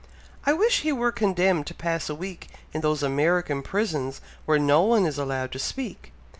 I 0.47 0.53
wish 0.53 0.81
he 0.81 0.91
were 0.91 1.11
condemned 1.11 1.67
to 1.67 1.75
pass 1.75 2.09
a 2.09 2.15
week 2.15 2.47
in 2.73 2.81
those 2.81 3.03
American 3.03 3.61
prisons 3.61 4.19
where 4.47 4.57
no 4.57 4.81
one 4.81 5.05
is 5.05 5.19
allowed 5.19 5.51
to 5.51 5.59
speak. 5.59 6.11